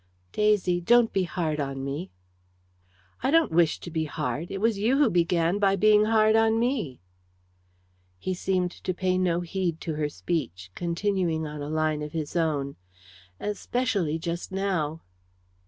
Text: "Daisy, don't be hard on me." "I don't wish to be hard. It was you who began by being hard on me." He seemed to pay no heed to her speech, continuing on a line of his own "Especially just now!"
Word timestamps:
"Daisy, 0.31 0.81
don't 0.81 1.13
be 1.13 1.25
hard 1.25 1.59
on 1.59 1.85
me." 1.85 2.09
"I 3.21 3.29
don't 3.29 3.51
wish 3.51 3.79
to 3.81 3.91
be 3.91 4.05
hard. 4.05 4.49
It 4.49 4.57
was 4.57 4.79
you 4.79 4.97
who 4.97 5.11
began 5.11 5.59
by 5.59 5.75
being 5.75 6.05
hard 6.05 6.35
on 6.35 6.57
me." 6.59 6.99
He 8.17 8.33
seemed 8.33 8.71
to 8.71 8.95
pay 8.95 9.19
no 9.19 9.41
heed 9.41 9.79
to 9.81 9.93
her 9.93 10.09
speech, 10.09 10.71
continuing 10.73 11.45
on 11.45 11.61
a 11.61 11.69
line 11.69 12.01
of 12.01 12.13
his 12.13 12.35
own 12.35 12.77
"Especially 13.39 14.17
just 14.17 14.51
now!" 14.51 15.03